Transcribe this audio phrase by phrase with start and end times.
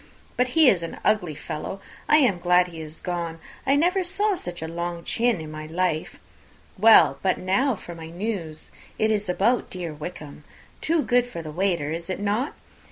[0.35, 1.79] But he is an ugly fellow!
[2.09, 3.37] I am glad he is gone.
[3.67, 6.19] I never saw such a long chin in my life.
[6.75, 10.43] Well, but now for my news: it is about dear Wickham;
[10.81, 12.53] too good for the waiter, is not it?